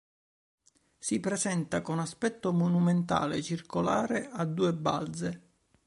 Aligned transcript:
Si 0.97 1.19
presenta 1.19 1.83
con 1.83 1.99
aspetto 1.99 2.51
monumentale 2.51 3.43
circolare 3.43 4.31
a 4.31 4.45
due 4.45 4.73
balze. 4.73 5.41